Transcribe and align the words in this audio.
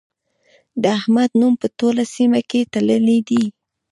د 0.81 0.83
احمد 0.99 1.29
نوم 1.39 1.53
په 1.61 1.67
ټوله 1.79 2.03
سيمه 2.15 2.39
کې 2.49 2.61
تللی 2.73 3.19
دی. 3.29 3.43